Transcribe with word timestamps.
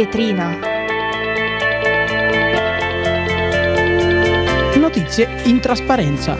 Vetrina. 0.00 0.56
Notizie 4.76 5.28
in 5.42 5.60
trasparenza. 5.60 6.38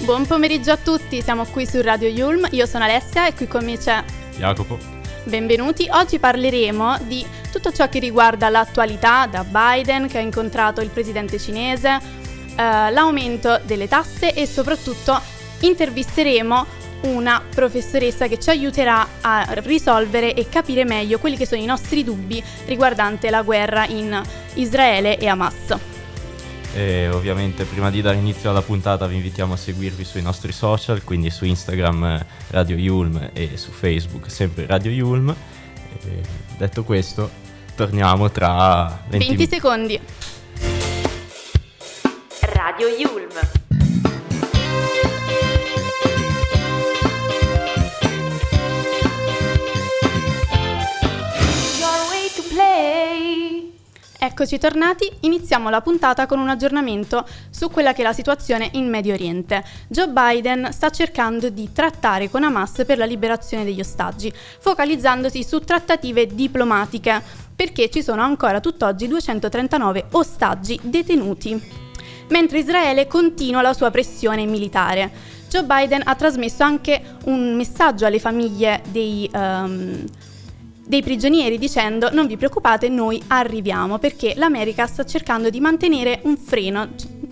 Buon 0.00 0.26
pomeriggio 0.26 0.72
a 0.72 0.76
tutti, 0.76 1.22
siamo 1.22 1.44
qui 1.44 1.68
su 1.68 1.80
Radio 1.82 2.08
Yulm, 2.08 2.48
io 2.50 2.66
sono 2.66 2.82
Alessia 2.82 3.28
e 3.28 3.34
qui 3.34 3.46
con 3.46 3.64
me 3.64 3.78
c'è 3.78 4.02
Jacopo. 4.38 4.76
Benvenuti, 5.22 5.88
oggi 5.88 6.18
parleremo 6.18 6.98
di 7.02 7.24
tutto 7.52 7.70
ciò 7.70 7.88
che 7.88 8.00
riguarda 8.00 8.48
l'attualità 8.48 9.28
da 9.28 9.44
Biden 9.44 10.08
che 10.08 10.18
ha 10.18 10.20
incontrato 10.20 10.80
il 10.80 10.88
presidente 10.88 11.38
cinese, 11.38 11.96
eh, 12.56 12.90
l'aumento 12.90 13.60
delle 13.62 13.86
tasse 13.86 14.34
e 14.34 14.48
soprattutto 14.48 15.20
intervisteremo 15.60 16.66
una 17.02 17.42
professoressa 17.48 18.26
che 18.26 18.38
ci 18.38 18.50
aiuterà 18.50 19.06
a 19.20 19.46
risolvere 19.58 20.34
e 20.34 20.48
capire 20.48 20.84
meglio 20.84 21.18
quelli 21.18 21.36
che 21.36 21.46
sono 21.46 21.60
i 21.60 21.66
nostri 21.66 22.04
dubbi 22.04 22.42
riguardante 22.66 23.30
la 23.30 23.42
guerra 23.42 23.86
in 23.86 24.20
Israele 24.54 25.18
e 25.18 25.28
Hamas. 25.28 25.76
E 26.74 27.08
ovviamente 27.08 27.64
prima 27.64 27.90
di 27.90 28.02
dare 28.02 28.16
inizio 28.16 28.50
alla 28.50 28.62
puntata 28.62 29.06
vi 29.06 29.16
invitiamo 29.16 29.54
a 29.54 29.56
seguirvi 29.56 30.04
sui 30.04 30.22
nostri 30.22 30.52
social, 30.52 31.02
quindi 31.02 31.30
su 31.30 31.44
Instagram 31.44 32.04
eh, 32.04 32.26
Radio 32.50 32.76
Yulm 32.76 33.30
e 33.32 33.56
su 33.56 33.70
Facebook 33.70 34.30
sempre 34.30 34.66
Radio 34.66 34.90
Yulm. 34.90 35.34
E 36.04 36.20
detto 36.58 36.84
questo, 36.84 37.30
torniamo 37.74 38.30
tra 38.30 39.02
20, 39.08 39.26
20 39.26 39.48
secondi. 39.48 40.00
Radio 42.52 42.88
Yulm. 42.88 43.57
Eccoci 54.30 54.58
tornati, 54.58 55.10
iniziamo 55.20 55.70
la 55.70 55.80
puntata 55.80 56.26
con 56.26 56.38
un 56.38 56.50
aggiornamento 56.50 57.26
su 57.48 57.70
quella 57.70 57.94
che 57.94 58.02
è 58.02 58.04
la 58.04 58.12
situazione 58.12 58.68
in 58.72 58.86
Medio 58.86 59.14
Oriente. 59.14 59.64
Joe 59.88 60.08
Biden 60.08 60.68
sta 60.70 60.90
cercando 60.90 61.48
di 61.48 61.72
trattare 61.72 62.28
con 62.28 62.44
Hamas 62.44 62.84
per 62.86 62.98
la 62.98 63.06
liberazione 63.06 63.64
degli 63.64 63.80
ostaggi, 63.80 64.30
focalizzandosi 64.60 65.42
su 65.42 65.60
trattative 65.60 66.26
diplomatiche, 66.26 67.22
perché 67.56 67.88
ci 67.88 68.02
sono 68.02 68.20
ancora 68.20 68.60
tutt'oggi 68.60 69.08
239 69.08 70.08
ostaggi 70.10 70.78
detenuti, 70.82 71.58
mentre 72.28 72.58
Israele 72.58 73.06
continua 73.06 73.62
la 73.62 73.72
sua 73.72 73.90
pressione 73.90 74.44
militare. 74.44 75.10
Joe 75.48 75.64
Biden 75.64 76.02
ha 76.04 76.14
trasmesso 76.14 76.62
anche 76.62 77.16
un 77.24 77.56
messaggio 77.56 78.04
alle 78.04 78.18
famiglie 78.20 78.82
dei... 78.90 79.28
Um, 79.32 80.04
dei 80.88 81.02
prigionieri 81.02 81.58
dicendo 81.58 82.08
non 82.12 82.26
vi 82.26 82.38
preoccupate, 82.38 82.88
noi 82.88 83.22
arriviamo 83.26 83.98
perché 83.98 84.32
l'America 84.36 84.86
sta 84.86 85.04
cercando 85.04 85.50
di 85.50 85.60
mantenere 85.60 86.20
un 86.22 86.38
freno 86.38 86.88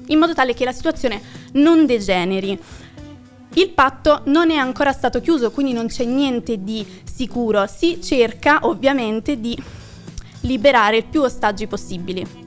in 0.08 0.18
modo 0.18 0.34
tale 0.34 0.52
che 0.52 0.66
la 0.66 0.72
situazione 0.72 1.20
non 1.52 1.86
degeneri. 1.86 2.58
Il 3.54 3.70
patto 3.70 4.20
non 4.26 4.50
è 4.50 4.56
ancora 4.56 4.92
stato 4.92 5.22
chiuso, 5.22 5.50
quindi 5.50 5.72
non 5.72 5.86
c'è 5.86 6.04
niente 6.04 6.62
di 6.62 6.86
sicuro. 7.10 7.66
Si 7.66 8.02
cerca 8.02 8.58
ovviamente 8.62 9.40
di 9.40 9.56
liberare 10.42 10.98
il 10.98 11.04
più 11.06 11.22
ostaggi 11.22 11.66
possibili. 11.66 12.45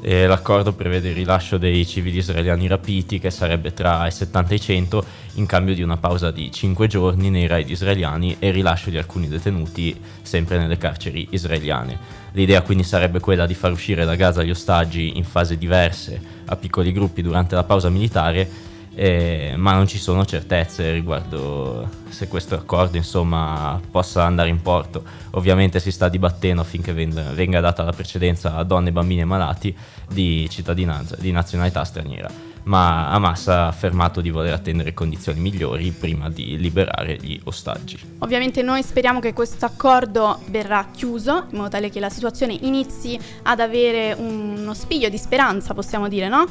E 0.00 0.26
l'accordo 0.26 0.72
prevede 0.74 1.08
il 1.08 1.14
rilascio 1.14 1.58
dei 1.58 1.84
civili 1.84 2.18
israeliani 2.18 2.68
rapiti, 2.68 3.18
che 3.18 3.30
sarebbe 3.30 3.72
tra 3.72 4.06
i 4.06 4.12
70 4.12 4.52
e 4.52 4.54
i 4.54 4.60
100, 4.60 5.04
in 5.34 5.46
cambio 5.46 5.74
di 5.74 5.82
una 5.82 5.96
pausa 5.96 6.30
di 6.30 6.52
5 6.52 6.86
giorni 6.86 7.30
nei 7.30 7.48
raid 7.48 7.68
israeliani 7.68 8.36
e 8.38 8.48
il 8.48 8.54
rilascio 8.54 8.90
di 8.90 8.96
alcuni 8.96 9.26
detenuti 9.26 9.98
sempre 10.22 10.58
nelle 10.58 10.78
carceri 10.78 11.26
israeliane. 11.30 11.98
L'idea 12.32 12.62
quindi 12.62 12.84
sarebbe 12.84 13.18
quella 13.18 13.46
di 13.46 13.54
far 13.54 13.72
uscire 13.72 14.04
da 14.04 14.14
Gaza 14.14 14.44
gli 14.44 14.50
ostaggi 14.50 15.16
in 15.16 15.24
fasi 15.24 15.58
diverse, 15.58 16.20
a 16.46 16.54
piccoli 16.54 16.92
gruppi 16.92 17.20
durante 17.20 17.56
la 17.56 17.64
pausa 17.64 17.88
militare, 17.88 18.48
eh, 18.98 19.54
ma 19.56 19.74
non 19.74 19.86
ci 19.86 19.96
sono 19.96 20.24
certezze 20.24 20.90
riguardo 20.90 21.88
se 22.08 22.26
questo 22.26 22.56
accordo 22.56 22.96
insomma, 22.96 23.80
possa 23.92 24.24
andare 24.24 24.48
in 24.48 24.60
porto. 24.60 25.04
Ovviamente 25.30 25.78
si 25.78 25.92
sta 25.92 26.08
dibattendo 26.08 26.62
affinché 26.62 26.92
venga, 26.92 27.60
data 27.60 27.84
la 27.84 27.92
precedenza 27.92 28.56
a 28.56 28.64
donne, 28.64 28.90
bambini 28.90 29.20
e 29.20 29.24
malati 29.24 29.76
di 30.10 30.48
cittadinanza, 30.50 31.14
di 31.16 31.30
nazionalità 31.30 31.84
straniera, 31.84 32.28
ma 32.64 33.10
Hamas 33.10 33.46
ha 33.46 33.68
affermato 33.68 34.20
di 34.20 34.30
voler 34.30 34.52
attendere 34.52 34.92
condizioni 34.94 35.38
migliori 35.38 35.92
prima 35.92 36.28
di 36.28 36.58
liberare 36.58 37.18
gli 37.20 37.40
ostaggi. 37.44 38.00
Ovviamente 38.18 38.62
noi 38.62 38.82
speriamo 38.82 39.20
che 39.20 39.32
questo 39.32 39.64
accordo 39.64 40.40
verrà 40.46 40.88
chiuso 40.90 41.44
in 41.50 41.58
modo 41.58 41.68
tale 41.68 41.88
che 41.88 42.00
la 42.00 42.10
situazione 42.10 42.58
inizi 42.62 43.16
ad 43.44 43.60
avere 43.60 44.12
uno 44.18 44.74
spiglio 44.74 45.08
di 45.08 45.18
speranza, 45.18 45.72
possiamo 45.72 46.08
dire, 46.08 46.26
no? 46.26 46.46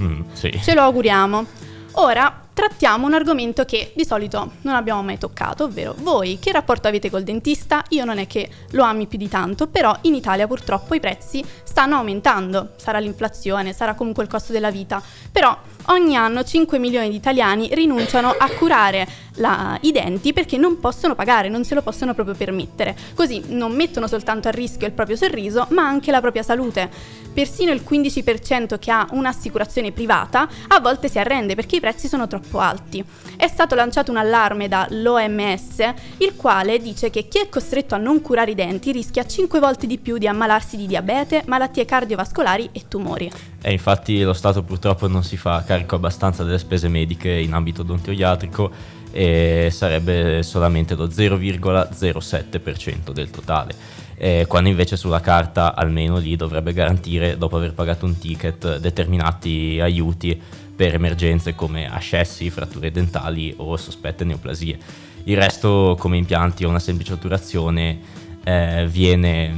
Mm, 0.00 0.22
sì. 0.32 0.50
Ce 0.60 0.74
lo 0.74 0.80
auguriamo. 0.80 1.62
Ora 1.96 2.48
trattiamo 2.52 3.06
un 3.06 3.14
argomento 3.14 3.64
che 3.64 3.92
di 3.94 4.04
solito 4.04 4.54
non 4.62 4.74
abbiamo 4.74 5.02
mai 5.02 5.16
toccato, 5.16 5.64
ovvero 5.64 5.94
voi 5.98 6.40
che 6.40 6.50
rapporto 6.50 6.88
avete 6.88 7.08
col 7.08 7.22
dentista? 7.22 7.84
Io 7.90 8.04
non 8.04 8.18
è 8.18 8.26
che 8.26 8.48
lo 8.70 8.82
ami 8.82 9.06
più 9.06 9.16
di 9.16 9.28
tanto, 9.28 9.68
però 9.68 9.96
in 10.02 10.14
Italia 10.14 10.48
purtroppo 10.48 10.94
i 10.94 11.00
prezzi 11.00 11.44
stanno 11.74 11.96
aumentando, 11.96 12.74
sarà 12.76 13.00
l'inflazione, 13.00 13.72
sarà 13.72 13.94
comunque 13.94 14.22
il 14.22 14.28
costo 14.28 14.52
della 14.52 14.70
vita, 14.70 15.02
però 15.32 15.58
ogni 15.86 16.14
anno 16.14 16.44
5 16.44 16.78
milioni 16.78 17.10
di 17.10 17.16
italiani 17.16 17.68
rinunciano 17.72 18.30
a 18.30 18.48
curare 18.50 19.06
la, 19.38 19.76
i 19.80 19.90
denti 19.90 20.32
perché 20.32 20.56
non 20.56 20.78
possono 20.78 21.16
pagare, 21.16 21.48
non 21.48 21.64
se 21.64 21.74
lo 21.74 21.82
possono 21.82 22.14
proprio 22.14 22.36
permettere. 22.36 22.94
Così 23.14 23.42
non 23.48 23.72
mettono 23.72 24.06
soltanto 24.06 24.46
a 24.46 24.52
rischio 24.52 24.86
il 24.86 24.92
proprio 24.92 25.16
sorriso, 25.16 25.66
ma 25.70 25.84
anche 25.84 26.12
la 26.12 26.20
propria 26.20 26.44
salute. 26.44 26.88
Persino 27.32 27.72
il 27.72 27.84
15% 27.84 28.78
che 28.78 28.92
ha 28.92 29.08
un'assicurazione 29.10 29.90
privata 29.90 30.48
a 30.68 30.78
volte 30.78 31.08
si 31.08 31.18
arrende 31.18 31.56
perché 31.56 31.76
i 31.76 31.80
prezzi 31.80 32.06
sono 32.06 32.28
troppo 32.28 32.60
alti. 32.60 33.04
È 33.36 33.48
stato 33.48 33.74
lanciato 33.74 34.12
un 34.12 34.18
allarme 34.18 34.68
dall'OMS, 34.68 35.78
il 36.18 36.36
quale 36.36 36.78
dice 36.78 37.10
che 37.10 37.26
chi 37.26 37.40
è 37.40 37.48
costretto 37.48 37.96
a 37.96 37.98
non 37.98 38.20
curare 38.20 38.52
i 38.52 38.54
denti 38.54 38.92
rischia 38.92 39.26
5 39.26 39.58
volte 39.58 39.88
di 39.88 39.98
più 39.98 40.18
di 40.18 40.28
ammalarsi 40.28 40.76
di 40.76 40.86
diabete, 40.86 41.42
malattie 41.46 41.63
cardiovascolari 41.84 42.70
e 42.72 42.84
tumori. 42.88 43.30
E 43.60 43.72
infatti 43.72 44.22
lo 44.22 44.32
Stato 44.32 44.62
purtroppo 44.62 45.08
non 45.08 45.24
si 45.24 45.36
fa 45.36 45.62
carico 45.64 45.96
abbastanza 45.96 46.44
delle 46.44 46.58
spese 46.58 46.88
mediche 46.88 47.30
in 47.30 47.52
ambito 47.52 47.82
odontoiatrico 47.82 48.70
e 49.10 49.68
sarebbe 49.70 50.42
solamente 50.42 50.94
lo 50.94 51.06
0,07% 51.06 53.12
del 53.12 53.30
totale 53.30 54.02
eh, 54.16 54.44
quando 54.48 54.68
invece 54.68 54.96
sulla 54.96 55.20
carta 55.20 55.74
almeno 55.74 56.18
lì 56.18 56.36
dovrebbe 56.36 56.72
garantire, 56.72 57.36
dopo 57.36 57.56
aver 57.56 57.74
pagato 57.74 58.06
un 58.06 58.18
ticket, 58.18 58.78
determinati 58.78 59.78
aiuti 59.80 60.40
per 60.74 60.94
emergenze 60.94 61.54
come 61.54 61.88
ascessi, 61.88 62.50
fratture 62.50 62.90
dentali 62.90 63.54
o 63.56 63.76
sospette 63.76 64.24
neoplasie. 64.24 64.78
Il 65.24 65.36
resto, 65.36 65.96
come 65.98 66.16
impianti 66.16 66.64
o 66.64 66.68
una 66.68 66.78
semplice 66.78 67.14
otturazione, 67.14 67.98
eh, 68.44 68.86
viene, 68.88 69.52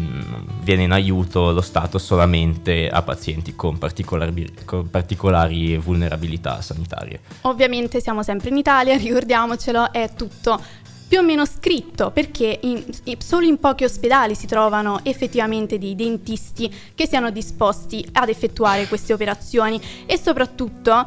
viene, 0.66 0.82
in 0.82 0.90
aiuto 0.90 1.52
lo 1.52 1.60
Stato 1.60 1.96
solamente 1.98 2.88
a 2.88 3.00
pazienti 3.02 3.54
con 3.54 3.78
particolari, 3.78 4.52
con 4.64 4.90
particolari, 4.90 5.76
vulnerabilità 5.76 6.60
sanitarie. 6.60 7.20
Ovviamente 7.42 8.00
siamo 8.00 8.24
sempre 8.24 8.48
in 8.48 8.56
Italia, 8.56 8.96
ricordiamocelo, 8.98 9.92
è 9.92 10.10
tutto 10.16 10.60
più 11.08 11.18
o 11.18 11.22
meno 11.22 11.46
scritto 11.46 12.10
perché 12.10 12.58
in, 12.62 12.82
solo 13.18 13.46
in 13.46 13.58
pochi 13.58 13.84
ospedali 13.84 14.34
si 14.34 14.48
trovano 14.48 14.98
effettivamente 15.04 15.78
dei 15.78 15.94
dentisti 15.94 16.68
che 16.96 17.06
siano 17.06 17.30
disposti 17.30 18.04
ad 18.14 18.28
effettuare 18.28 18.88
queste 18.88 19.12
operazioni 19.12 19.80
e 20.04 20.18
soprattutto 20.18 21.06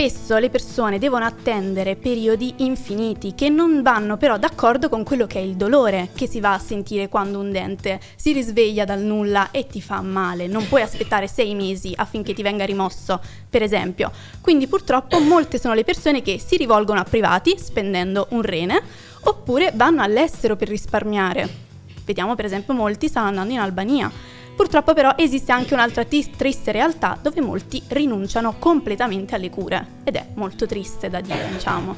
spesso 0.00 0.36
le 0.36 0.48
persone 0.48 1.00
devono 1.00 1.24
attendere 1.24 1.96
periodi 1.96 2.54
infiniti 2.58 3.34
che 3.34 3.48
non 3.48 3.82
vanno 3.82 4.16
però 4.16 4.38
d'accordo 4.38 4.88
con 4.88 5.02
quello 5.02 5.26
che 5.26 5.40
è 5.40 5.42
il 5.42 5.56
dolore 5.56 6.10
che 6.14 6.28
si 6.28 6.38
va 6.38 6.52
a 6.52 6.60
sentire 6.60 7.08
quando 7.08 7.40
un 7.40 7.50
dente 7.50 7.98
si 8.14 8.32
risveglia 8.32 8.84
dal 8.84 9.00
nulla 9.00 9.50
e 9.50 9.66
ti 9.66 9.82
fa 9.82 10.00
male. 10.00 10.46
Non 10.46 10.68
puoi 10.68 10.82
aspettare 10.82 11.26
sei 11.26 11.56
mesi 11.56 11.94
affinché 11.96 12.32
ti 12.32 12.42
venga 12.42 12.64
rimosso, 12.64 13.20
per 13.50 13.64
esempio. 13.64 14.12
Quindi 14.40 14.68
purtroppo 14.68 15.18
molte 15.18 15.58
sono 15.58 15.74
le 15.74 15.82
persone 15.82 16.22
che 16.22 16.38
si 16.38 16.56
rivolgono 16.56 17.00
a 17.00 17.04
privati 17.04 17.58
spendendo 17.58 18.28
un 18.30 18.42
rene 18.42 18.80
oppure 19.22 19.72
vanno 19.74 20.02
all'estero 20.02 20.54
per 20.54 20.68
risparmiare. 20.68 21.48
Vediamo 22.04 22.36
per 22.36 22.44
esempio 22.44 22.72
molti 22.72 23.08
stanno 23.08 23.26
andando 23.26 23.52
in 23.52 23.58
Albania. 23.58 24.37
Purtroppo 24.58 24.92
però 24.92 25.14
esiste 25.16 25.52
anche 25.52 25.72
un'altra 25.72 26.04
t- 26.04 26.30
triste 26.36 26.72
realtà 26.72 27.16
dove 27.22 27.40
molti 27.40 27.80
rinunciano 27.86 28.56
completamente 28.58 29.36
alle 29.36 29.50
cure 29.50 30.00
ed 30.02 30.16
è 30.16 30.26
molto 30.34 30.66
triste 30.66 31.08
da 31.08 31.20
dire, 31.20 31.48
diciamo. 31.52 31.94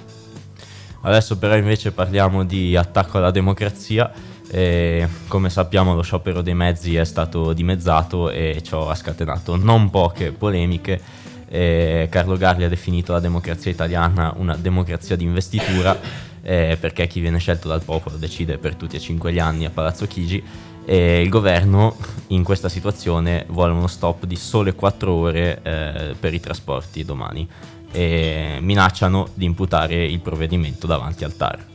Adesso 1.00 1.38
però 1.38 1.56
invece 1.56 1.90
parliamo 1.92 2.44
di 2.44 2.76
attacco 2.76 3.16
alla 3.16 3.30
democrazia. 3.30 4.12
E 4.50 5.08
come 5.26 5.48
sappiamo 5.48 5.94
lo 5.94 6.02
sciopero 6.02 6.42
dei 6.42 6.52
mezzi 6.52 6.96
è 6.96 7.04
stato 7.06 7.54
dimezzato 7.54 8.28
e 8.28 8.60
ciò 8.62 8.90
ha 8.90 8.94
scatenato 8.94 9.56
non 9.56 9.88
poche 9.88 10.30
polemiche. 10.30 11.00
E 11.48 12.08
Carlo 12.10 12.36
Garli 12.36 12.64
ha 12.64 12.68
definito 12.68 13.12
la 13.12 13.20
democrazia 13.20 13.70
italiana 13.70 14.34
una 14.36 14.54
democrazia 14.54 15.16
di 15.16 15.24
investitura 15.24 15.98
eh, 16.42 16.76
perché 16.78 17.06
chi 17.06 17.20
viene 17.20 17.38
scelto 17.38 17.68
dal 17.68 17.82
popolo 17.82 18.16
decide 18.16 18.58
per 18.58 18.74
tutti 18.74 18.96
e 18.96 19.00
cinque 19.00 19.32
gli 19.32 19.38
anni 19.38 19.64
a 19.64 19.70
Palazzo 19.70 20.06
Chigi 20.06 20.68
e 20.84 21.20
il 21.20 21.28
governo 21.28 21.96
in 22.28 22.42
questa 22.42 22.68
situazione 22.68 23.44
vuole 23.48 23.72
uno 23.72 23.86
stop 23.86 24.24
di 24.24 24.36
sole 24.36 24.74
4 24.74 25.12
ore 25.12 25.60
eh, 25.62 26.14
per 26.18 26.34
i 26.34 26.40
trasporti 26.40 27.04
domani 27.04 27.48
e 27.92 28.58
minacciano 28.60 29.28
di 29.34 29.44
imputare 29.44 30.04
il 30.04 30.20
provvedimento 30.20 30.86
davanti 30.86 31.24
al 31.24 31.36
TAR. 31.36 31.66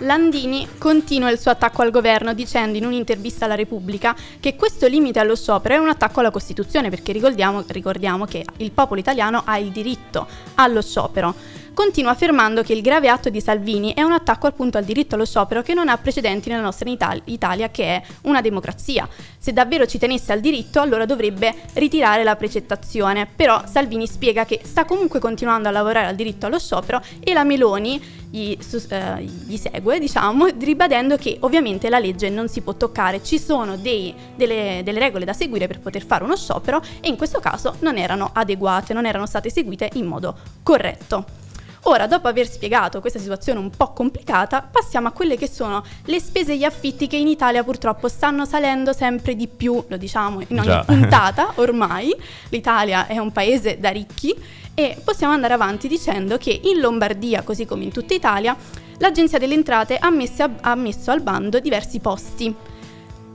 Landini 0.00 0.68
continua 0.76 1.30
il 1.30 1.38
suo 1.38 1.50
attacco 1.50 1.80
al 1.80 1.90
governo 1.90 2.34
dicendo 2.34 2.76
in 2.76 2.84
un'intervista 2.84 3.46
alla 3.46 3.54
Repubblica 3.54 4.14
che 4.38 4.54
questo 4.54 4.86
limite 4.86 5.20
allo 5.20 5.34
sciopero 5.34 5.74
è 5.74 5.78
un 5.78 5.88
attacco 5.88 6.20
alla 6.20 6.30
Costituzione 6.30 6.90
perché 6.90 7.12
ricordiamo, 7.12 7.64
ricordiamo 7.66 8.26
che 8.26 8.44
il 8.58 8.72
popolo 8.72 9.00
italiano 9.00 9.42
ha 9.46 9.56
il 9.56 9.70
diritto 9.70 10.26
allo 10.56 10.82
sciopero 10.82 11.34
continua 11.76 12.12
affermando 12.12 12.62
che 12.62 12.72
il 12.72 12.80
grave 12.80 13.10
atto 13.10 13.28
di 13.28 13.38
Salvini 13.38 13.92
è 13.92 14.00
un 14.00 14.12
attacco 14.12 14.46
appunto 14.46 14.78
al 14.78 14.84
diritto 14.84 15.14
allo 15.14 15.26
sciopero 15.26 15.60
che 15.60 15.74
non 15.74 15.90
ha 15.90 15.98
precedenti 15.98 16.48
nella 16.48 16.62
nostra 16.62 16.88
Italia, 17.26 17.68
che 17.68 17.84
è 17.84 18.02
una 18.22 18.40
democrazia. 18.40 19.06
Se 19.36 19.52
davvero 19.52 19.84
ci 19.84 19.98
tenesse 19.98 20.32
al 20.32 20.40
diritto, 20.40 20.80
allora 20.80 21.04
dovrebbe 21.04 21.54
ritirare 21.74 22.24
la 22.24 22.34
precettazione. 22.34 23.26
Però 23.26 23.62
Salvini 23.66 24.06
spiega 24.06 24.46
che 24.46 24.62
sta 24.64 24.86
comunque 24.86 25.20
continuando 25.20 25.68
a 25.68 25.70
lavorare 25.70 26.06
al 26.06 26.14
diritto 26.14 26.46
allo 26.46 26.58
sciopero 26.58 27.02
e 27.20 27.34
la 27.34 27.44
Meloni 27.44 28.02
gli, 28.30 28.56
eh, 28.88 29.22
gli 29.22 29.56
segue, 29.58 29.98
diciamo, 29.98 30.46
ribadendo 30.58 31.16
che 31.16 31.36
ovviamente 31.40 31.90
la 31.90 31.98
legge 31.98 32.30
non 32.30 32.48
si 32.48 32.62
può 32.62 32.72
toccare, 32.72 33.22
ci 33.22 33.38
sono 33.38 33.76
dei, 33.76 34.14
delle, 34.34 34.80
delle 34.82 34.98
regole 34.98 35.26
da 35.26 35.34
seguire 35.34 35.66
per 35.66 35.80
poter 35.80 36.06
fare 36.06 36.24
uno 36.24 36.36
sciopero 36.36 36.80
e 37.00 37.08
in 37.10 37.18
questo 37.18 37.38
caso 37.38 37.76
non 37.80 37.98
erano 37.98 38.30
adeguate, 38.32 38.94
non 38.94 39.04
erano 39.04 39.26
state 39.26 39.48
eseguite 39.48 39.90
in 39.92 40.06
modo 40.06 40.34
corretto. 40.62 41.44
Ora, 41.88 42.08
dopo 42.08 42.26
aver 42.26 42.48
spiegato 42.48 43.00
questa 43.00 43.20
situazione 43.20 43.60
un 43.60 43.70
po' 43.70 43.92
complicata, 43.92 44.60
passiamo 44.60 45.06
a 45.06 45.12
quelle 45.12 45.36
che 45.36 45.48
sono 45.48 45.84
le 46.06 46.18
spese 46.18 46.52
e 46.52 46.56
gli 46.56 46.64
affitti 46.64 47.06
che 47.06 47.16
in 47.16 47.28
Italia 47.28 47.62
purtroppo 47.62 48.08
stanno 48.08 48.44
salendo 48.44 48.92
sempre 48.92 49.36
di 49.36 49.46
più, 49.46 49.84
lo 49.86 49.96
diciamo 49.96 50.42
in 50.48 50.58
ogni 50.58 50.66
Già. 50.66 50.82
puntata 50.84 51.52
ormai. 51.56 52.12
L'Italia 52.48 53.06
è 53.06 53.18
un 53.18 53.30
paese 53.30 53.78
da 53.78 53.90
ricchi 53.90 54.34
e 54.74 55.00
possiamo 55.02 55.32
andare 55.32 55.54
avanti 55.54 55.86
dicendo 55.86 56.36
che 56.38 56.60
in 56.64 56.80
Lombardia, 56.80 57.42
così 57.42 57.66
come 57.66 57.84
in 57.84 57.92
tutta 57.92 58.14
Italia, 58.14 58.56
l'Agenzia 58.98 59.38
delle 59.38 59.54
Entrate 59.54 59.96
ha, 59.96 60.08
a, 60.08 60.50
ha 60.62 60.74
messo 60.74 61.10
al 61.12 61.20
bando 61.20 61.60
diversi 61.60 62.00
posti 62.00 62.52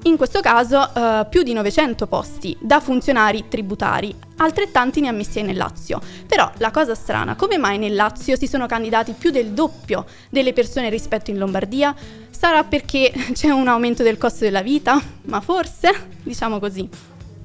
in 0.03 0.17
questo 0.17 0.39
caso 0.39 0.93
eh, 0.93 1.27
più 1.29 1.43
di 1.43 1.53
900 1.53 2.07
posti 2.07 2.57
da 2.59 2.79
funzionari 2.79 3.45
tributari, 3.47 4.15
altrettanti 4.37 4.99
ne 4.99 5.09
ha 5.09 5.11
messi 5.11 5.41
nel 5.43 5.57
Lazio. 5.57 6.01
Però 6.25 6.49
la 6.57 6.71
cosa 6.71 6.95
strana, 6.95 7.35
come 7.35 7.57
mai 7.57 7.77
nel 7.77 7.93
Lazio 7.93 8.35
si 8.35 8.47
sono 8.47 8.65
candidati 8.65 9.13
più 9.17 9.29
del 9.29 9.51
doppio 9.51 10.05
delle 10.29 10.53
persone 10.53 10.89
rispetto 10.89 11.29
in 11.29 11.37
Lombardia? 11.37 11.93
Sarà 12.29 12.63
perché 12.63 13.11
c'è 13.33 13.49
un 13.49 13.67
aumento 13.67 14.01
del 14.01 14.17
costo 14.17 14.43
della 14.43 14.63
vita? 14.63 14.99
Ma 15.23 15.39
forse? 15.39 15.91
Diciamo 16.23 16.59
così. 16.59 16.89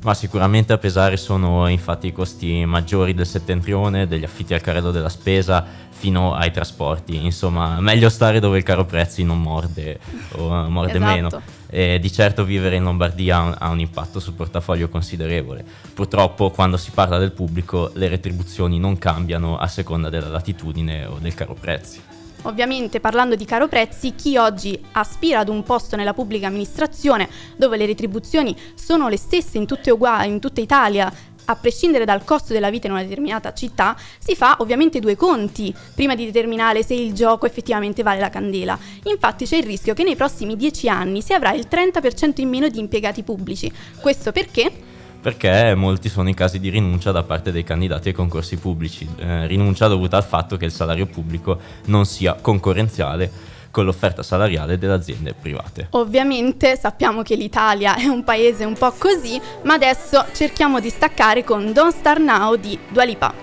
Ma 0.02 0.14
sicuramente 0.14 0.72
a 0.72 0.78
pesare 0.78 1.16
sono 1.16 1.66
infatti 1.66 2.06
i 2.06 2.12
costi 2.12 2.64
maggiori 2.64 3.12
del 3.12 3.26
settentrione, 3.26 4.06
degli 4.06 4.24
affitti 4.24 4.54
al 4.54 4.60
carrello 4.60 4.92
della 4.92 5.08
spesa, 5.08 5.64
fino 5.90 6.34
ai 6.34 6.52
trasporti. 6.52 7.24
Insomma, 7.24 7.80
meglio 7.80 8.08
stare 8.08 8.38
dove 8.38 8.58
il 8.58 8.62
caro 8.62 8.84
prezzi 8.84 9.24
non 9.24 9.40
morde 9.40 9.98
o 10.36 10.68
morde 10.68 10.96
esatto. 10.96 11.12
meno. 11.12 11.42
E 11.68 11.98
di 11.98 12.12
certo 12.12 12.44
vivere 12.44 12.76
in 12.76 12.84
Lombardia 12.84 13.58
ha 13.58 13.68
un 13.70 13.80
impatto 13.80 14.20
sul 14.20 14.34
portafoglio 14.34 14.88
considerevole. 14.88 15.64
Purtroppo 15.94 16.50
quando 16.50 16.76
si 16.76 16.90
parla 16.92 17.18
del 17.18 17.32
pubblico 17.32 17.90
le 17.94 18.08
retribuzioni 18.08 18.78
non 18.78 18.98
cambiano 18.98 19.58
a 19.58 19.66
seconda 19.66 20.08
della 20.08 20.28
latitudine 20.28 21.06
o 21.06 21.18
del 21.20 21.34
caro 21.34 21.54
prezzi. 21.54 22.00
Ovviamente 22.42 23.00
parlando 23.00 23.34
di 23.34 23.44
caro 23.44 23.66
prezzi, 23.66 24.14
chi 24.14 24.36
oggi 24.36 24.80
aspira 24.92 25.40
ad 25.40 25.48
un 25.48 25.64
posto 25.64 25.96
nella 25.96 26.14
pubblica 26.14 26.46
amministrazione 26.46 27.28
dove 27.56 27.76
le 27.76 27.86
retribuzioni 27.86 28.56
sono 28.74 29.08
le 29.08 29.16
stesse 29.16 29.58
in, 29.58 29.66
tutte 29.66 29.90
uguali, 29.90 30.30
in 30.30 30.38
tutta 30.38 30.60
Italia, 30.60 31.12
a 31.46 31.56
prescindere 31.56 32.04
dal 32.04 32.24
costo 32.24 32.52
della 32.52 32.70
vita 32.70 32.86
in 32.86 32.92
una 32.92 33.02
determinata 33.02 33.52
città, 33.52 33.96
si 34.18 34.36
fa 34.36 34.56
ovviamente 34.60 35.00
due 35.00 35.16
conti 35.16 35.74
prima 35.94 36.14
di 36.14 36.24
determinare 36.24 36.82
se 36.82 36.94
il 36.94 37.12
gioco 37.12 37.46
effettivamente 37.46 38.02
vale 38.02 38.20
la 38.20 38.30
candela. 38.30 38.78
Infatti 39.04 39.46
c'è 39.46 39.56
il 39.56 39.64
rischio 39.64 39.94
che 39.94 40.04
nei 40.04 40.16
prossimi 40.16 40.56
dieci 40.56 40.88
anni 40.88 41.22
si 41.22 41.32
avrà 41.32 41.52
il 41.52 41.66
30% 41.70 42.40
in 42.40 42.48
meno 42.48 42.68
di 42.68 42.78
impiegati 42.78 43.22
pubblici. 43.22 43.72
Questo 44.00 44.32
perché? 44.32 44.94
perché 45.26 45.74
molti 45.74 46.08
sono 46.08 46.28
i 46.28 46.34
casi 46.34 46.60
di 46.60 46.68
rinuncia 46.68 47.10
da 47.10 47.24
parte 47.24 47.50
dei 47.50 47.64
candidati 47.64 48.08
ai 48.08 48.14
concorsi 48.14 48.58
pubblici, 48.58 49.08
eh, 49.16 49.48
rinuncia 49.48 49.88
dovuta 49.88 50.16
al 50.16 50.22
fatto 50.22 50.56
che 50.56 50.66
il 50.66 50.70
salario 50.70 51.06
pubblico 51.06 51.58
non 51.86 52.06
sia 52.06 52.34
concorrenziale 52.34 53.55
con 53.76 53.84
l'offerta 53.84 54.22
salariale 54.22 54.78
delle 54.78 54.94
aziende 54.94 55.34
private. 55.38 55.88
Ovviamente 55.90 56.78
sappiamo 56.78 57.20
che 57.20 57.34
l'Italia 57.34 57.94
è 57.96 58.06
un 58.06 58.24
paese 58.24 58.64
un 58.64 58.72
po' 58.72 58.90
così, 58.96 59.38
ma 59.64 59.74
adesso 59.74 60.24
cerchiamo 60.32 60.80
di 60.80 60.88
staccare 60.88 61.44
con 61.44 61.74
Don't 61.74 61.94
Star 61.94 62.18
Now 62.18 62.56
di 62.56 62.78
Dua 62.88 63.04
Lipa. 63.04 63.34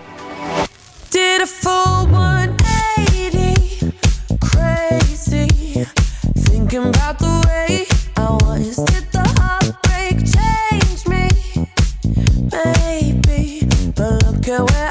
Did 1.11 1.41
a 1.41 1.45
full 1.45 2.09
180, 2.09 3.93
crazy, 4.39 5.85
thinking 6.33 6.85
about 6.85 7.19
the 7.19 7.39
way 7.45 7.85
I 8.17 8.35
was. 8.41 8.75
Did 8.85 9.11
the 9.11 9.21
heartbreak 9.37 10.17
change 10.25 11.05
me? 11.05 11.29
Maybe, 12.49 13.67
but 13.93 14.23
look 14.23 14.47
at 14.47 14.67
where 14.71 14.82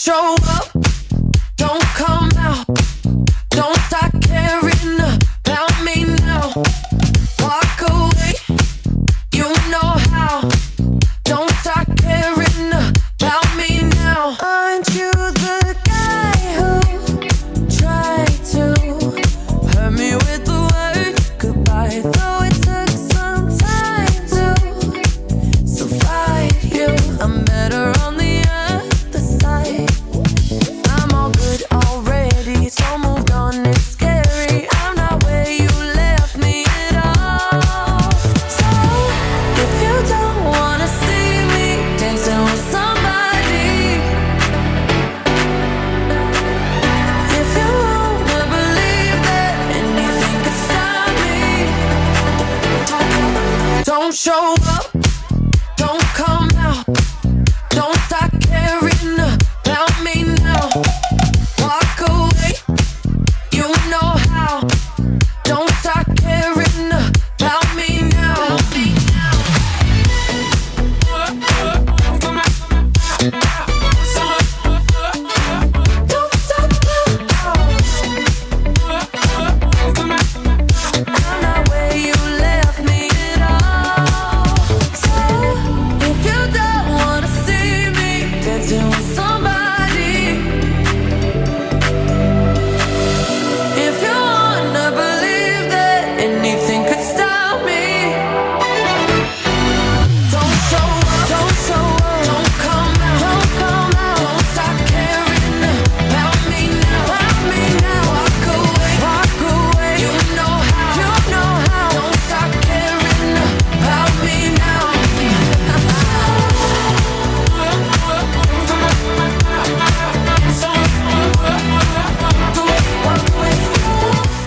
show 0.00 0.34
up, 0.44 0.69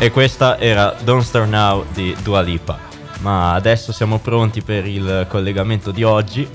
E 0.03 0.12
questa 0.12 0.60
era 0.60 0.98
Don't 1.01 1.24
Start 1.24 1.48
Now 1.50 1.86
di 1.93 2.13
Dua 2.24 2.41
Lipa. 2.41 2.77
Ma 3.22 3.53
adesso 3.53 3.93
siamo 3.93 4.19
pronti 4.19 4.62
per 4.62 4.86
il 4.86 5.25
collegamento 5.29 5.91
di 5.91 6.03
oggi. 6.03 6.45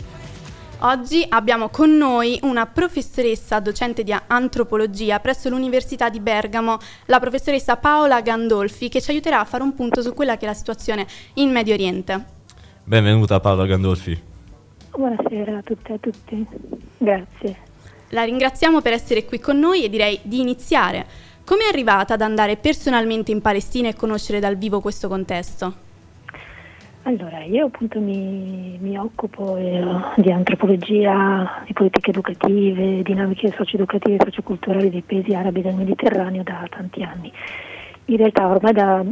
Oggi 0.80 1.24
abbiamo 1.26 1.70
con 1.70 1.96
noi 1.96 2.38
una 2.42 2.66
professoressa 2.66 3.58
docente 3.60 4.02
di 4.04 4.14
antropologia 4.26 5.18
presso 5.20 5.48
l'Università 5.48 6.10
di 6.10 6.20
Bergamo, 6.20 6.76
la 7.06 7.18
professoressa 7.20 7.78
Paola 7.78 8.20
Gandolfi, 8.20 8.90
che 8.90 9.00
ci 9.00 9.12
aiuterà 9.12 9.40
a 9.40 9.44
fare 9.46 9.62
un 9.62 9.74
punto 9.74 10.02
su 10.02 10.12
quella 10.12 10.36
che 10.36 10.44
è 10.44 10.48
la 10.48 10.52
situazione 10.52 11.06
in 11.36 11.50
Medio 11.50 11.72
Oriente. 11.72 12.22
Benvenuta 12.84 13.40
Paola 13.40 13.64
Gandolfi. 13.64 14.20
Buonasera 14.90 15.56
a 15.56 15.62
tutte 15.62 15.92
e 15.92 15.94
a 15.94 15.98
tutti, 15.98 16.46
grazie. 16.98 17.56
La 18.10 18.24
ringraziamo 18.24 18.82
per 18.82 18.92
essere 18.92 19.24
qui 19.24 19.40
con 19.40 19.58
noi 19.58 19.84
e 19.84 19.88
direi 19.88 20.20
di 20.22 20.38
iniziare. 20.38 21.28
Come 21.48 21.64
è 21.64 21.68
arrivata 21.72 22.12
ad 22.12 22.20
andare 22.20 22.58
personalmente 22.58 23.32
in 23.32 23.40
Palestina 23.40 23.88
e 23.88 23.94
conoscere 23.94 24.38
dal 24.38 24.58
vivo 24.58 24.82
questo 24.82 25.08
contesto? 25.08 25.72
Allora, 27.04 27.42
io 27.42 27.64
appunto 27.64 27.98
mi, 28.00 28.76
mi 28.78 28.98
occupo 28.98 29.56
eh, 29.56 29.82
di 30.16 30.30
antropologia, 30.30 31.62
di 31.64 31.72
politiche 31.72 32.10
educative, 32.10 33.00
dinamiche 33.02 33.54
socio-educative 33.56 34.16
e 34.16 34.24
socioculturali 34.26 34.90
dei 34.90 35.00
paesi 35.00 35.32
arabi 35.32 35.62
del 35.62 35.74
Mediterraneo 35.74 36.42
da 36.42 36.66
tanti 36.68 37.02
anni. 37.02 37.32
In 38.04 38.16
realtà 38.18 38.46
ormai 38.46 38.74
da 38.74 39.02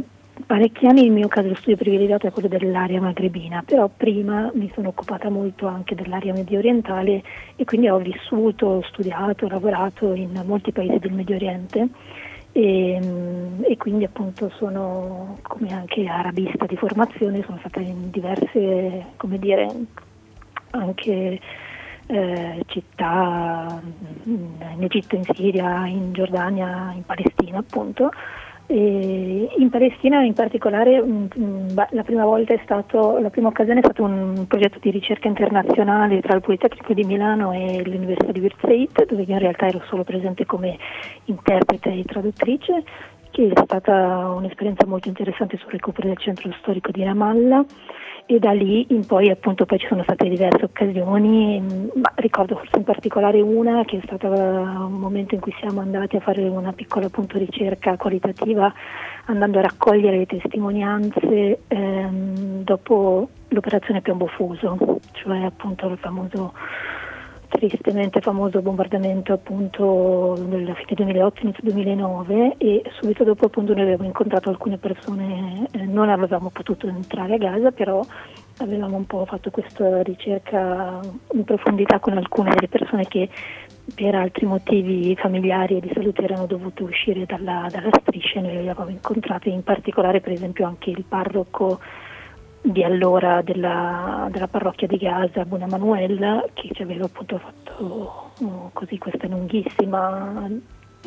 parecchi 0.47 0.87
anni 0.87 1.03
il 1.03 1.11
mio 1.11 1.27
caso 1.27 1.49
di 1.49 1.55
studio 1.55 1.75
privilegiato 1.75 2.25
è 2.25 2.31
quello 2.31 2.47
dell'area 2.47 3.01
magrebina, 3.01 3.61
però 3.63 3.89
prima 3.89 4.49
mi 4.53 4.71
sono 4.73 4.87
occupata 4.87 5.29
molto 5.29 5.67
anche 5.67 5.93
dell'area 5.93 6.33
medio 6.33 6.57
orientale 6.57 7.21
e 7.57 7.65
quindi 7.65 7.89
ho 7.89 7.97
vissuto, 7.97 8.81
studiato, 8.87 9.47
lavorato 9.49 10.13
in 10.13 10.41
molti 10.45 10.71
paesi 10.71 10.99
del 10.99 11.11
Medio 11.11 11.35
Oriente 11.35 11.89
e, 12.53 12.99
e, 13.61 13.77
quindi 13.77 14.05
appunto 14.05 14.49
sono 14.55 15.37
come 15.41 15.73
anche 15.73 16.07
arabista 16.07 16.65
di 16.65 16.77
formazione, 16.77 17.43
sono 17.43 17.57
stata 17.59 17.81
in 17.81 18.09
diverse, 18.09 19.07
come 19.17 19.37
dire, 19.39 19.69
anche 20.71 21.39
eh, 22.07 22.63
città 22.67 23.81
in 24.23 24.77
Egitto, 24.79 25.15
in 25.15 25.23
Siria, 25.25 25.85
in 25.87 26.13
Giordania, 26.13 26.93
in 26.95 27.03
Palestina 27.03 27.57
appunto 27.57 28.11
e 28.69 29.49
in 29.57 29.69
Palestina 29.69 30.23
in 30.23 30.33
particolare 30.33 31.01
mm, 31.01 31.25
mm, 31.39 31.67
la 31.91 32.03
prima 32.03 32.25
stato, 32.63 33.17
la 33.17 33.29
prima 33.29 33.47
occasione 33.47 33.79
è 33.79 33.83
stato 33.83 34.03
un 34.03 34.45
progetto 34.45 34.77
di 34.79 34.91
ricerca 34.91 35.29
internazionale 35.29 36.19
tra 36.19 36.35
il 36.35 36.41
Politecnico 36.41 36.93
di 36.93 37.05
Milano 37.05 37.53
e 37.53 37.81
l'Università 37.85 38.33
di 38.33 38.41
Birzeit, 38.41 39.05
dove 39.05 39.23
io 39.23 39.33
in 39.33 39.39
realtà 39.39 39.67
ero 39.67 39.81
solo 39.87 40.03
presente 40.03 40.45
come 40.45 40.77
interprete 41.25 41.93
e 41.93 42.03
traduttrice, 42.03 42.83
che 43.31 43.51
è 43.53 43.61
stata 43.63 44.31
un'esperienza 44.35 44.85
molto 44.85 45.07
interessante 45.07 45.57
sul 45.57 45.71
recupero 45.71 46.09
del 46.09 46.17
centro 46.17 46.51
storico 46.59 46.91
di 46.91 47.03
Ramallah 47.03 47.63
e 48.29 48.39
da 48.39 48.51
lì 48.51 48.85
in 48.89 49.05
poi 49.05 49.29
appunto 49.29 49.65
poi 49.65 49.79
ci 49.79 49.87
sono 49.87 50.03
state 50.03 50.27
diverse 50.27 50.65
occasioni, 50.65 51.89
ma 51.93 52.11
ricordo 52.15 52.57
forse 52.57 52.77
in 52.77 52.83
particolare 52.83 53.39
una 53.39 53.85
che 53.85 53.97
è 53.97 54.01
stata 54.03 54.27
un 54.27 54.99
momento 54.99 55.33
in 55.33 55.39
cui 55.39 55.55
siamo 55.59 55.79
andati 55.79 56.17
a 56.17 56.19
fare 56.19 56.45
una 56.47 56.73
piccola 56.73 57.05
appunto 57.05 57.37
ricerca 57.37 57.95
qualitativa 57.95 58.71
andando 59.27 59.59
a 59.59 59.61
raccogliere 59.61 60.17
le 60.17 60.25
testimonianze 60.25 61.59
ehm, 61.67 62.63
dopo 62.63 63.29
l'operazione 63.47 64.01
Piombo 64.01 64.27
Fuso, 64.27 64.99
cioè 65.13 65.43
appunto 65.43 65.87
il 65.87 65.97
famoso 65.97 66.53
tristemente 67.57 68.21
famoso 68.21 68.61
bombardamento 68.61 69.33
appunto 69.33 70.35
nella 70.47 70.73
fine 70.75 70.95
2008, 70.95 71.41
inizio 71.41 71.63
2009 71.63 72.55
e 72.57 72.83
subito 72.99 73.23
dopo 73.23 73.45
appunto 73.45 73.73
noi 73.73 73.83
avevamo 73.83 74.07
incontrato 74.07 74.49
alcune 74.49 74.77
persone, 74.77 75.67
eh, 75.71 75.85
non 75.85 76.09
avevamo 76.09 76.49
potuto 76.49 76.87
entrare 76.87 77.35
a 77.35 77.37
Gaza 77.37 77.71
però 77.71 78.01
avevamo 78.59 78.97
un 78.97 79.05
po' 79.05 79.25
fatto 79.25 79.51
questa 79.51 80.01
ricerca 80.03 80.99
in 81.33 81.43
profondità 81.43 81.99
con 81.99 82.17
alcune 82.17 82.51
delle 82.53 82.67
persone 82.67 83.05
che 83.05 83.29
per 83.93 84.15
altri 84.15 84.45
motivi 84.45 85.15
familiari 85.15 85.77
e 85.77 85.79
di 85.79 85.91
salute 85.93 86.23
erano 86.23 86.45
dovute 86.45 86.83
uscire 86.83 87.25
dalla, 87.25 87.67
dalla 87.71 87.89
striscia 88.01 88.41
noi 88.41 88.53
le 88.53 88.59
avevamo 88.59 88.89
incontrate, 88.89 89.49
in 89.49 89.63
particolare 89.63 90.21
per 90.21 90.33
esempio 90.33 90.65
anche 90.65 90.89
il 90.89 91.03
parroco 91.07 91.79
di 92.71 92.83
allora 92.83 93.41
della, 93.41 94.27
della, 94.31 94.47
parrocchia 94.47 94.87
di 94.87 94.97
Gaza, 94.97 95.45
Buon 95.45 95.61
Emanuele, 95.61 96.49
che 96.53 96.69
ci 96.73 96.81
aveva 96.81 97.05
appunto 97.05 97.39
fatto 97.39 98.31
uh, 98.39 98.69
così 98.73 98.97
questa 98.97 99.27
lunghissima 99.27 100.49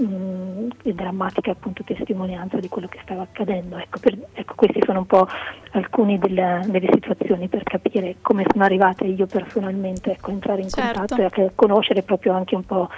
mm, 0.00 0.68
e 0.82 0.94
drammatica 0.94 1.50
appunto 1.50 1.82
testimonianza 1.84 2.58
di 2.58 2.68
quello 2.68 2.88
che 2.88 3.00
stava 3.02 3.22
accadendo. 3.22 3.76
Ecco, 3.76 3.98
per, 4.00 4.18
ecco 4.32 4.54
queste 4.54 4.80
sono 4.84 5.00
un 5.00 5.06
po' 5.06 5.26
alcune 5.72 6.18
delle, 6.18 6.64
delle, 6.66 6.88
situazioni 6.92 7.48
per 7.48 7.62
capire 7.62 8.16
come 8.22 8.44
sono 8.50 8.64
arrivate 8.64 9.04
io 9.04 9.26
personalmente 9.26 10.12
ecco, 10.12 10.30
a 10.30 10.32
entrare 10.32 10.62
in 10.62 10.68
certo. 10.68 10.98
contatto 10.98 11.20
e 11.20 11.44
a 11.44 11.50
conoscere 11.54 12.02
proprio 12.02 12.32
anche 12.32 12.54
un 12.54 12.64
po' 12.64 12.88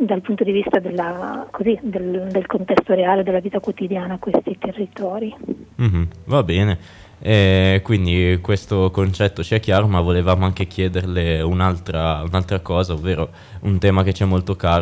dal 0.00 0.20
punto 0.22 0.42
di 0.42 0.50
vista 0.50 0.80
della, 0.80 1.46
così, 1.50 1.78
del, 1.80 2.26
del, 2.30 2.46
contesto 2.46 2.94
reale 2.94 3.22
della 3.22 3.38
vita 3.38 3.60
quotidiana 3.60 4.18
questi 4.18 4.58
territori. 4.58 5.32
Mm-hmm, 5.80 6.02
va 6.24 6.42
bene. 6.42 6.78
E 7.18 7.80
quindi 7.82 8.38
questo 8.42 8.90
concetto 8.90 9.42
ci 9.42 9.54
è 9.54 9.60
chiaro, 9.60 9.86
ma 9.86 10.00
volevamo 10.00 10.44
anche 10.44 10.66
chiederle 10.66 11.40
un'altra, 11.40 12.22
un'altra 12.22 12.60
cosa, 12.60 12.92
ovvero 12.92 13.30
un 13.60 13.78
tema 13.78 14.02
che 14.02 14.12
ci 14.12 14.22
è 14.22 14.26
molto 14.26 14.56
caro 14.56 14.72